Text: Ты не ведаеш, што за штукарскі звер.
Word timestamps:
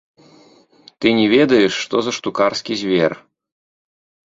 Ты 1.05 1.11
не 1.19 1.27
ведаеш, 1.35 1.73
што 1.85 1.95
за 2.09 2.17
штукарскі 2.21 2.73
звер. 2.85 3.13